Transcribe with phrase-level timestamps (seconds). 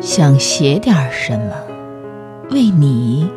[0.00, 1.56] 想写点什么，
[2.50, 3.28] 为你，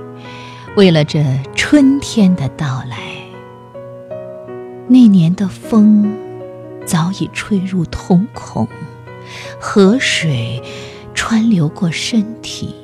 [0.75, 1.24] 为了这
[1.56, 2.98] 春天的到来。
[4.87, 6.16] 那年的风
[6.85, 8.68] 早已吹入瞳孔，
[9.59, 10.61] 河水
[11.16, 12.75] 穿流过身体，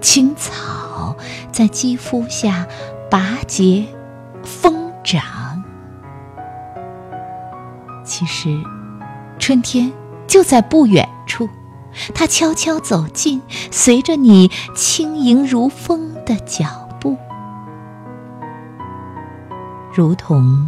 [0.00, 1.16] 青草
[1.52, 2.66] 在肌肤下
[3.10, 3.84] 拔节
[4.42, 5.62] 疯长。
[8.04, 8.48] 其实，
[9.38, 9.92] 春天
[10.26, 11.48] 就在不远处。
[12.14, 13.40] 它悄悄走近，
[13.70, 17.16] 随着你轻盈如风的脚步，
[19.94, 20.66] 如同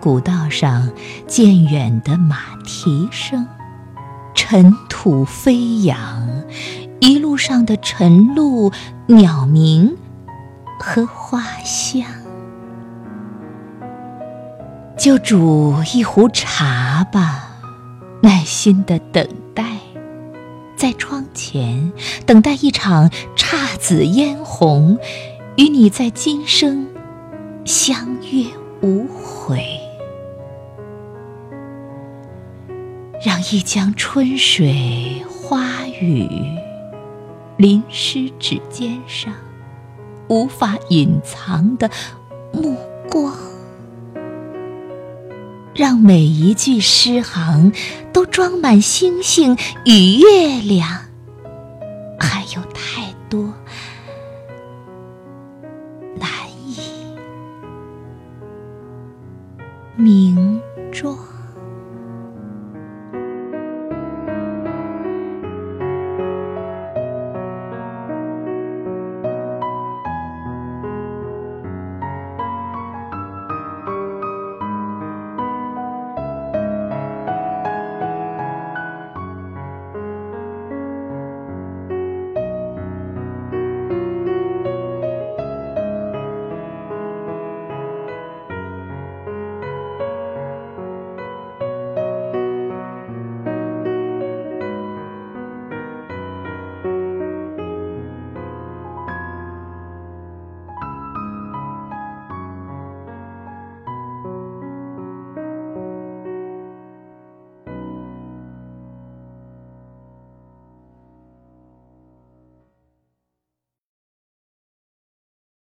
[0.00, 0.90] 古道上
[1.26, 3.46] 渐远的马蹄声，
[4.34, 6.44] 尘土飞扬，
[7.00, 8.72] 一路上的晨露、
[9.06, 9.96] 鸟鸣
[10.78, 12.04] 和花香。
[14.96, 17.48] 就煮一壶茶吧，
[18.22, 19.64] 耐心的等待。
[20.76, 21.92] 在窗前
[22.26, 24.98] 等待一场姹紫嫣红，
[25.56, 26.86] 与你在今生
[27.64, 28.44] 相约
[28.82, 29.64] 无悔。
[33.24, 36.28] 让一江春水花雨
[37.56, 39.32] 淋湿指尖上，
[40.28, 41.90] 无法隐藏的
[42.52, 42.76] 目
[43.10, 43.34] 光。
[45.76, 47.70] 让每一句诗行
[48.12, 50.88] 都装满星星与月亮
[52.18, 53.52] 还有太多
[56.18, 56.28] 难
[56.66, 56.78] 以
[59.96, 60.60] 名
[60.90, 61.35] 状。